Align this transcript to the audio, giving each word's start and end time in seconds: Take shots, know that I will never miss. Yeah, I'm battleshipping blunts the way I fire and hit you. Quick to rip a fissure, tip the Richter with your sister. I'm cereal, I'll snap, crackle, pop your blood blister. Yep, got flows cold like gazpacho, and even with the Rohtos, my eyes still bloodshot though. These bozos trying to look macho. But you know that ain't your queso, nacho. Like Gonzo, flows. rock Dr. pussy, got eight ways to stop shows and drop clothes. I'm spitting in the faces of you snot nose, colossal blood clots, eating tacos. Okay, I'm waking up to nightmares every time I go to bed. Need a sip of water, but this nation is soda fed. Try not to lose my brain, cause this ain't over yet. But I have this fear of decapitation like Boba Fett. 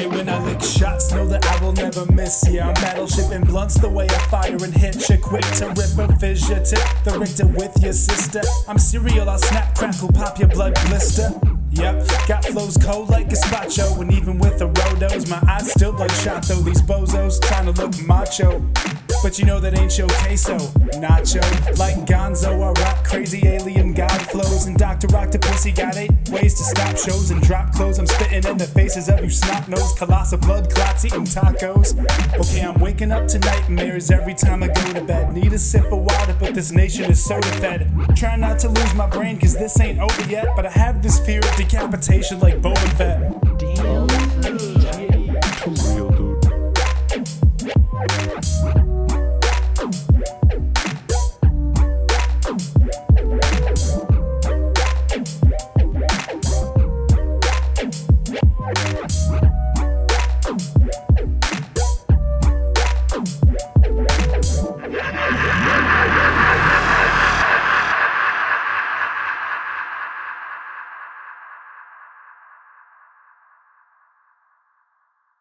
Take 0.00 0.62
shots, 0.62 1.12
know 1.12 1.26
that 1.26 1.44
I 1.46 1.62
will 1.62 1.72
never 1.72 2.10
miss. 2.12 2.44
Yeah, 2.48 2.68
I'm 2.68 2.74
battleshipping 2.74 3.42
blunts 3.42 3.74
the 3.74 3.88
way 3.88 4.06
I 4.06 4.18
fire 4.28 4.52
and 4.52 4.74
hit 4.74 5.08
you. 5.08 5.18
Quick 5.18 5.44
to 5.56 5.68
rip 5.68 6.10
a 6.10 6.16
fissure, 6.16 6.62
tip 6.64 6.80
the 7.04 7.18
Richter 7.18 7.46
with 7.46 7.82
your 7.82 7.92
sister. 7.92 8.40
I'm 8.66 8.78
cereal, 8.78 9.28
I'll 9.28 9.38
snap, 9.38 9.74
crackle, 9.76 10.10
pop 10.12 10.38
your 10.38 10.48
blood 10.48 10.74
blister. 10.86 11.30
Yep, 11.72 12.08
got 12.26 12.44
flows 12.46 12.76
cold 12.76 13.10
like 13.10 13.28
gazpacho, 13.28 14.00
and 14.00 14.12
even 14.12 14.38
with 14.38 14.58
the 14.58 14.68
Rohtos, 14.68 15.28
my 15.28 15.40
eyes 15.50 15.70
still 15.70 15.92
bloodshot 15.92 16.42
though. 16.44 16.60
These 16.62 16.82
bozos 16.82 17.40
trying 17.42 17.72
to 17.72 17.80
look 17.80 17.92
macho. 18.06 18.60
But 19.22 19.38
you 19.38 19.44
know 19.44 19.60
that 19.60 19.78
ain't 19.78 19.96
your 19.98 20.08
queso, 20.08 20.56
nacho. 20.98 21.42
Like 21.78 21.96
Gonzo, 22.06 22.49
flows. 25.00 25.12
rock 25.12 25.30
Dr. 25.30 25.38
pussy, 25.38 25.72
got 25.72 25.96
eight 25.96 26.10
ways 26.30 26.54
to 26.54 26.64
stop 26.64 26.96
shows 26.96 27.30
and 27.30 27.42
drop 27.42 27.72
clothes. 27.72 27.98
I'm 27.98 28.06
spitting 28.06 28.44
in 28.44 28.58
the 28.58 28.66
faces 28.66 29.08
of 29.08 29.20
you 29.20 29.30
snot 29.30 29.68
nose, 29.68 29.94
colossal 29.98 30.38
blood 30.38 30.70
clots, 30.70 31.04
eating 31.04 31.24
tacos. 31.24 31.98
Okay, 32.38 32.62
I'm 32.62 32.80
waking 32.80 33.12
up 33.12 33.26
to 33.28 33.38
nightmares 33.38 34.10
every 34.10 34.34
time 34.34 34.62
I 34.62 34.68
go 34.68 34.92
to 34.92 35.02
bed. 35.02 35.32
Need 35.32 35.52
a 35.52 35.58
sip 35.58 35.84
of 35.92 35.98
water, 35.98 36.36
but 36.38 36.54
this 36.54 36.72
nation 36.72 37.10
is 37.10 37.22
soda 37.22 37.46
fed. 37.60 37.90
Try 38.16 38.36
not 38.36 38.58
to 38.60 38.68
lose 38.68 38.94
my 38.94 39.06
brain, 39.06 39.38
cause 39.38 39.54
this 39.54 39.78
ain't 39.80 39.98
over 39.98 40.30
yet. 40.30 40.48
But 40.56 40.66
I 40.66 40.70
have 40.70 41.02
this 41.02 41.20
fear 41.20 41.40
of 41.40 41.56
decapitation 41.56 42.40
like 42.40 42.60
Boba 42.60 42.96
Fett. 42.96 43.49